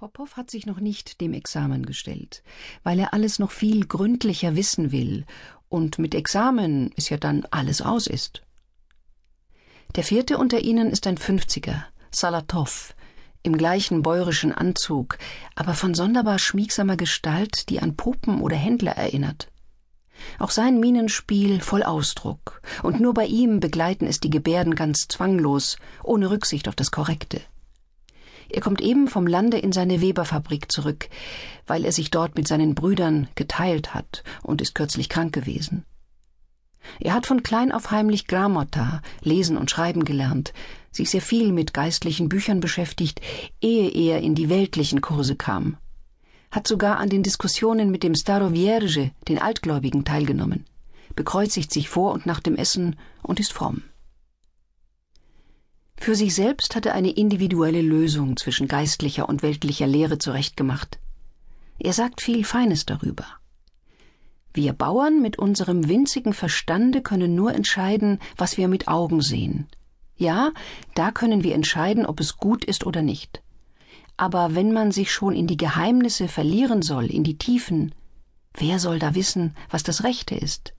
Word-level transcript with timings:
Popow 0.00 0.34
hat 0.34 0.50
sich 0.50 0.64
noch 0.64 0.80
nicht 0.80 1.20
dem 1.20 1.34
Examen 1.34 1.84
gestellt, 1.84 2.42
weil 2.84 2.98
er 2.98 3.12
alles 3.12 3.38
noch 3.38 3.50
viel 3.50 3.86
gründlicher 3.86 4.56
wissen 4.56 4.92
will 4.92 5.26
und 5.68 5.98
mit 5.98 6.14
Examen 6.14 6.90
es 6.96 7.10
ja 7.10 7.18
dann 7.18 7.44
alles 7.50 7.82
aus 7.82 8.06
ist. 8.06 8.40
Der 9.96 10.02
vierte 10.02 10.38
unter 10.38 10.60
ihnen 10.60 10.88
ist 10.88 11.06
ein 11.06 11.18
Fünfziger, 11.18 11.84
Salatow, 12.10 12.94
im 13.42 13.58
gleichen 13.58 14.00
bäuerischen 14.00 14.52
Anzug, 14.52 15.18
aber 15.54 15.74
von 15.74 15.92
sonderbar 15.92 16.38
schmiegsamer 16.38 16.96
Gestalt, 16.96 17.68
die 17.68 17.80
an 17.80 17.94
Puppen 17.94 18.40
oder 18.40 18.56
Händler 18.56 18.92
erinnert. 18.92 19.52
Auch 20.38 20.50
sein 20.50 20.80
Mienenspiel 20.80 21.60
voll 21.60 21.82
Ausdruck, 21.82 22.62
und 22.82 23.00
nur 23.00 23.12
bei 23.12 23.26
ihm 23.26 23.60
begleiten 23.60 24.06
es 24.06 24.18
die 24.18 24.30
Gebärden 24.30 24.74
ganz 24.76 25.08
zwanglos, 25.08 25.76
ohne 26.02 26.30
Rücksicht 26.30 26.68
auf 26.68 26.74
das 26.74 26.90
Korrekte. 26.90 27.42
Er 28.52 28.60
kommt 28.60 28.80
eben 28.80 29.08
vom 29.08 29.26
Lande 29.26 29.58
in 29.58 29.72
seine 29.72 30.00
Weberfabrik 30.00 30.70
zurück, 30.72 31.08
weil 31.66 31.84
er 31.84 31.92
sich 31.92 32.10
dort 32.10 32.36
mit 32.36 32.48
seinen 32.48 32.74
Brüdern 32.74 33.28
geteilt 33.34 33.94
hat 33.94 34.24
und 34.42 34.60
ist 34.60 34.74
kürzlich 34.74 35.08
krank 35.08 35.32
gewesen. 35.32 35.84
Er 36.98 37.14
hat 37.14 37.26
von 37.26 37.42
klein 37.42 37.72
auf 37.72 37.90
heimlich 37.90 38.26
Gramota, 38.26 39.02
lesen 39.22 39.56
und 39.56 39.70
schreiben 39.70 40.04
gelernt, 40.04 40.52
sich 40.90 41.10
sehr 41.10 41.20
viel 41.20 41.52
mit 41.52 41.74
geistlichen 41.74 42.28
Büchern 42.28 42.60
beschäftigt, 42.60 43.20
ehe 43.60 43.90
er 43.90 44.20
in 44.20 44.34
die 44.34 44.48
weltlichen 44.48 45.00
Kurse 45.00 45.36
kam. 45.36 45.76
Hat 46.50 46.66
sogar 46.66 46.98
an 46.98 47.08
den 47.08 47.22
Diskussionen 47.22 47.90
mit 47.90 48.02
dem 48.02 48.14
Staro 48.14 48.50
Vierge, 48.50 49.12
den 49.28 49.38
Altgläubigen, 49.38 50.04
teilgenommen, 50.04 50.64
bekreuzigt 51.14 51.72
sich 51.72 51.88
vor 51.88 52.12
und 52.12 52.26
nach 52.26 52.40
dem 52.40 52.56
Essen 52.56 52.96
und 53.22 53.38
ist 53.38 53.52
fromm. 53.52 53.82
Für 56.02 56.14
sich 56.14 56.34
selbst 56.34 56.74
hat 56.74 56.86
er 56.86 56.94
eine 56.94 57.10
individuelle 57.10 57.82
Lösung 57.82 58.38
zwischen 58.38 58.68
geistlicher 58.68 59.28
und 59.28 59.42
weltlicher 59.42 59.86
Lehre 59.86 60.16
zurechtgemacht. 60.16 60.98
Er 61.78 61.92
sagt 61.92 62.22
viel 62.22 62.42
Feines 62.42 62.86
darüber. 62.86 63.26
Wir 64.54 64.72
Bauern 64.72 65.20
mit 65.20 65.38
unserem 65.38 65.90
winzigen 65.90 66.32
Verstande 66.32 67.02
können 67.02 67.34
nur 67.34 67.54
entscheiden, 67.54 68.18
was 68.38 68.56
wir 68.56 68.66
mit 68.66 68.88
Augen 68.88 69.20
sehen. 69.20 69.66
Ja, 70.16 70.52
da 70.94 71.10
können 71.10 71.44
wir 71.44 71.54
entscheiden, 71.54 72.06
ob 72.06 72.18
es 72.18 72.38
gut 72.38 72.64
ist 72.64 72.86
oder 72.86 73.02
nicht. 73.02 73.42
Aber 74.16 74.54
wenn 74.54 74.72
man 74.72 74.92
sich 74.92 75.12
schon 75.12 75.36
in 75.36 75.46
die 75.46 75.58
Geheimnisse 75.58 76.28
verlieren 76.28 76.80
soll, 76.80 77.06
in 77.10 77.24
die 77.24 77.36
Tiefen, 77.36 77.94
wer 78.54 78.78
soll 78.78 78.98
da 78.98 79.14
wissen, 79.14 79.54
was 79.68 79.82
das 79.82 80.02
Rechte 80.02 80.34
ist? 80.34 80.72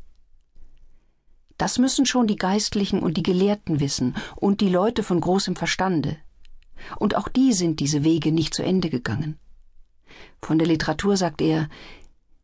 Das 1.62 1.78
müssen 1.78 2.08
schon 2.08 2.26
die 2.26 2.38
Geistlichen 2.38 3.04
und 3.04 3.18
die 3.18 3.22
Gelehrten 3.22 3.80
wissen 3.80 4.16
und 4.36 4.62
die 4.62 4.68
Leute 4.68 5.04
von 5.04 5.22
großem 5.22 5.56
Verstande. 5.56 6.18
Und 6.98 7.16
auch 7.16 7.28
die 7.28 7.54
sind 7.54 7.80
diese 7.80 8.04
Wege 8.04 8.32
nicht 8.32 8.56
zu 8.56 8.64
Ende 8.64 8.90
gegangen. 8.90 9.38
Von 10.42 10.58
der 10.58 10.68
Literatur 10.68 11.18
sagt 11.18 11.40
er, 11.40 11.70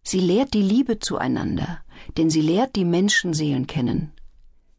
sie 0.03 0.19
lehrt 0.19 0.53
die 0.53 0.61
Liebe 0.61 0.99
zueinander, 0.99 1.79
denn 2.15 2.29
sie 2.29 2.43
lehrt 2.43 2.75
die 2.75 2.85
Menschenseelen 2.85 3.65
kennen. 3.65 4.11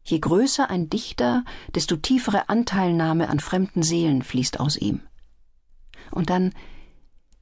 Je 0.05 0.19
größer 0.19 0.69
ein 0.69 0.89
Dichter, 0.89 1.43
desto 1.75 1.97
tiefere 1.97 2.47
Anteilnahme 2.47 3.27
an 3.27 3.41
fremden 3.41 3.83
Seelen 3.83 4.21
fließt 4.21 4.61
aus 4.61 4.77
ihm. 4.77 5.01
Und 6.11 6.29
dann, 6.29 6.53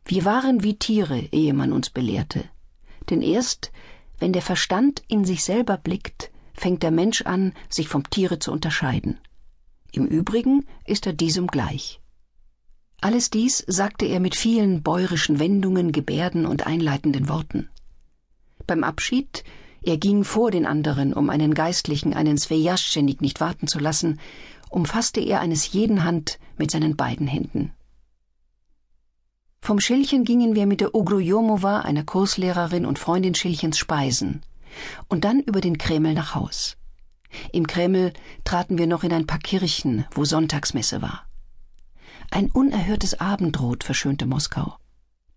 wir 0.04 0.26
waren 0.26 0.64
wie 0.64 0.80
Tiere, 0.80 1.20
ehe 1.32 1.54
man 1.54 1.74
uns 1.74 1.92
belehrte. 1.92 2.46
Denn 3.12 3.22
erst, 3.22 3.72
wenn 4.18 4.34
der 4.34 4.42
Verstand 4.42 5.04
in 5.08 5.26
sich 5.26 5.44
selber 5.44 5.78
blickt, 5.78 6.32
fängt 6.58 6.84
der 6.84 6.92
Mensch 6.92 7.22
an, 7.22 7.54
sich 7.70 7.88
vom 7.88 8.10
Tiere 8.10 8.40
zu 8.40 8.52
unterscheiden. 8.52 9.20
Im 9.92 10.06
Übrigen 10.06 10.66
ist 10.86 11.06
er 11.06 11.14
diesem 11.14 11.48
gleich. 11.48 12.02
Alles 13.00 13.30
dies 13.30 13.64
sagte 13.68 14.06
er 14.06 14.20
mit 14.20 14.36
vielen 14.36 14.82
bäuerischen 14.82 15.40
Wendungen, 15.40 15.92
Gebärden 15.92 16.46
und 16.46 16.66
einleitenden 16.66 17.30
Worten. 17.30 17.70
Beim 18.66 18.84
Abschied, 18.84 19.44
er 19.84 19.98
ging 19.98 20.24
vor 20.24 20.52
den 20.52 20.66
anderen, 20.66 21.14
um 21.14 21.30
einen 21.30 21.54
Geistlichen, 21.54 22.14
einen 22.14 22.38
Svejaschenik 22.38 23.22
nicht 23.22 23.40
warten 23.40 23.68
zu 23.68 23.80
lassen, 23.80 24.20
umfasste 24.70 25.22
er 25.22 25.40
eines 25.40 25.72
jeden 25.72 26.04
Hand 26.04 26.40
mit 26.58 26.72
seinen 26.72 26.98
beiden 26.98 27.28
Händen. 27.28 27.72
Vom 29.62 29.80
Schilchen 29.80 30.24
gingen 30.24 30.56
wir 30.56 30.66
mit 30.66 30.82
der 30.82 30.96
Ugrujomova, 30.96 31.82
einer 31.82 32.04
Kurslehrerin 32.04 32.86
und 32.86 33.00
Freundin 33.00 33.36
Schilchens, 33.36 33.78
speisen 33.78 34.42
und 35.08 35.24
dann 35.24 35.40
über 35.40 35.62
den 35.62 35.78
Kreml 35.78 36.14
nach 36.14 36.36
Haus. 36.36 36.78
Im 37.52 37.68
Kreml 37.68 38.14
traten 38.44 38.78
wir 38.78 38.88
noch 38.88 39.04
in 39.04 39.14
ein 39.14 39.28
paar 39.28 39.40
Kirchen, 39.40 40.06
wo 40.12 40.26
Sonntagsmesse 40.26 41.02
war. 41.02 41.26
Ein 42.32 42.52
unerhörtes 42.52 43.20
Abendrot 43.20 43.84
verschönte 43.84 44.26
Moskau. 44.26 44.76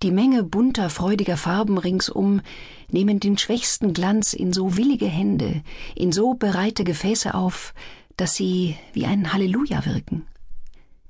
Die 0.02 0.10
Menge 0.10 0.44
bunter, 0.44 0.88
freudiger 0.88 1.36
Farben 1.36 1.76
ringsum 1.76 2.40
nehmen 2.88 3.20
den 3.20 3.36
schwächsten 3.36 3.92
Glanz 3.92 4.32
in 4.32 4.52
so 4.52 4.76
willige 4.76 5.06
Hände, 5.06 5.62
in 5.94 6.10
so 6.10 6.34
bereite 6.34 6.84
Gefäße 6.84 7.34
auf, 7.34 7.74
dass 8.16 8.34
sie 8.34 8.76
wie 8.92 9.04
ein 9.04 9.32
Halleluja 9.32 9.84
wirken. 9.84 10.26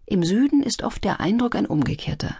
Im 0.07 0.25
Süden 0.25 0.63
ist 0.63 0.83
oft 0.83 1.05
der 1.05 1.21
Eindruck 1.21 1.55
ein 1.55 1.67
umgekehrter. 1.67 2.37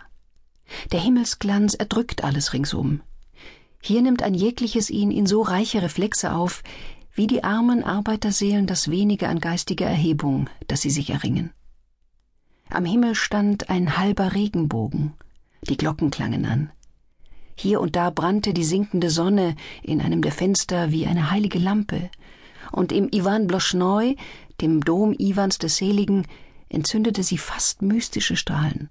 Der 0.91 1.01
Himmelsglanz 1.01 1.75
erdrückt 1.75 2.25
alles 2.25 2.53
ringsum. 2.53 3.01
Hier 3.81 4.03
nimmt 4.03 4.23
ein 4.23 4.35
jegliches 4.35 4.91
ihn 4.91 5.11
in 5.11 5.27
so 5.27 5.43
reiche 5.43 5.83
Reflexe 5.83 6.33
auf, 6.33 6.63
wie 7.13 7.27
die 7.27 7.43
armen 7.45 7.83
Arbeiterseelen 7.83 8.67
das 8.67 8.91
wenige 8.91 9.29
an 9.29 9.41
geistiger 9.41 9.87
Erhebung, 9.87 10.49
das 10.69 10.83
sie 10.83 10.91
sich 10.91 11.11
erringen. 11.11 11.53
Am 12.69 12.85
Himmel 12.85 13.15
stand 13.15 13.69
ein 13.69 13.97
halber 13.97 14.35
Regenbogen, 14.35 15.15
die 15.63 15.77
Glocken 15.77 16.11
klangen 16.11 16.45
an. 16.45 16.71
Hier 17.57 17.81
und 17.81 17.97
da 17.97 18.11
brannte 18.11 18.55
die 18.55 18.65
sinkende 18.65 19.11
Sonne 19.11 19.57
in 19.83 20.01
einem 20.01 20.23
der 20.23 20.33
Fenster 20.33 20.93
wie 20.93 21.07
eine 21.07 21.31
heilige 21.31 21.59
Lampe, 21.59 22.11
und 22.73 22.93
im 22.93 23.09
Iwan 23.11 23.47
Bloschnoi, 23.47 24.17
dem 24.61 24.83
Dom 24.83 25.15
Iwans 25.19 25.59
des 25.59 25.77
Seligen, 25.79 26.27
entzündete 26.69 27.23
sie 27.23 27.39
fast 27.39 27.83
mystische 27.83 28.37
Strahlen. 28.37 28.89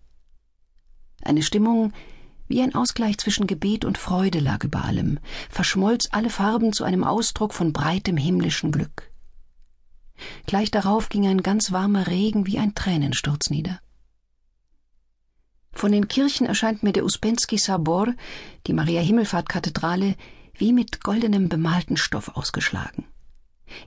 Eine 1.21 1.41
Stimmung, 1.41 1.93
wie 2.49 2.61
ein 2.61 2.75
Ausgleich 2.75 3.17
zwischen 3.19 3.47
Gebet 3.47 3.85
und 3.85 3.97
Freude 3.97 4.39
lag 4.39 4.63
über 4.65 4.83
allem, 4.83 5.19
verschmolz 5.49 6.09
alle 6.11 6.29
Farben 6.29 6.73
zu 6.73 6.83
einem 6.83 7.05
Ausdruck 7.05 7.53
von 7.53 7.71
breitem 7.71 8.17
himmlischen 8.17 8.71
Glück. 8.71 9.09
Gleich 10.45 10.71
darauf 10.71 11.07
ging 11.07 11.27
ein 11.27 11.43
ganz 11.43 11.71
warmer 11.71 12.07
Regen 12.07 12.45
wie 12.45 12.59
ein 12.59 12.75
Tränensturz 12.75 13.49
nieder. 13.49 13.79
Von 15.71 15.91
den 15.91 16.07
Kirchen 16.09 16.45
erscheint 16.45 16.83
mir 16.83 16.91
der 16.91 17.05
Uspensky 17.05 17.57
Sabor, 17.57 18.13
die 18.67 18.73
Maria-Himmelfahrt-Kathedrale, 18.73 20.15
wie 20.55 20.73
mit 20.73 21.03
goldenem 21.03 21.47
bemalten 21.47 21.95
Stoff 21.95 22.35
ausgeschlagen. 22.35 23.05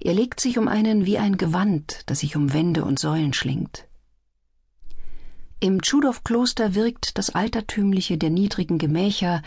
Er 0.00 0.14
legt 0.14 0.40
sich 0.40 0.56
um 0.56 0.68
einen 0.68 1.04
wie 1.04 1.18
ein 1.18 1.36
Gewand, 1.36 2.02
das 2.06 2.20
sich 2.20 2.36
um 2.36 2.52
Wände 2.52 2.84
und 2.84 2.98
Säulen 2.98 3.34
schlingt. 3.34 3.88
Im 5.62 5.80
Tschudow-Kloster 5.80 6.74
wirkt 6.74 7.16
das 7.18 7.30
Altertümliche 7.30 8.18
der 8.18 8.30
niedrigen 8.30 8.78
Gemächer, 8.78 9.42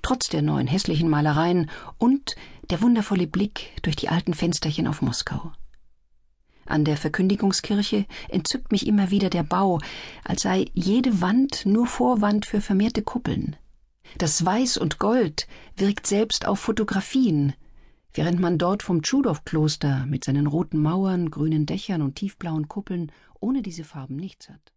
trotz 0.00 0.30
der 0.30 0.40
neuen 0.40 0.66
hässlichen 0.66 1.10
Malereien 1.10 1.68
und 1.98 2.36
der 2.70 2.80
wundervolle 2.80 3.26
Blick 3.26 3.78
durch 3.82 3.94
die 3.94 4.08
alten 4.08 4.32
Fensterchen 4.32 4.86
auf 4.86 5.02
Moskau. 5.02 5.52
An 6.64 6.86
der 6.86 6.96
Verkündigungskirche 6.96 8.06
entzückt 8.30 8.72
mich 8.72 8.86
immer 8.86 9.10
wieder 9.10 9.28
der 9.28 9.42
Bau, 9.42 9.78
als 10.24 10.40
sei 10.40 10.70
jede 10.72 11.20
Wand 11.20 11.66
nur 11.66 11.86
Vorwand 11.86 12.46
für 12.46 12.62
vermehrte 12.62 13.02
Kuppeln. 13.02 13.54
Das 14.16 14.42
Weiß 14.42 14.78
und 14.78 14.98
Gold 14.98 15.46
wirkt 15.76 16.06
selbst 16.06 16.46
auf 16.46 16.60
Fotografien, 16.60 17.52
während 18.14 18.40
man 18.40 18.56
dort 18.56 18.82
vom 18.82 19.02
Tschudow-Kloster 19.02 20.06
mit 20.06 20.24
seinen 20.24 20.46
roten 20.46 20.80
Mauern, 20.80 21.30
grünen 21.30 21.66
Dächern 21.66 22.00
und 22.00 22.14
tiefblauen 22.14 22.68
Kuppeln 22.68 23.12
ohne 23.38 23.60
diese 23.60 23.84
Farben 23.84 24.16
nichts 24.16 24.48
hat. 24.48 24.72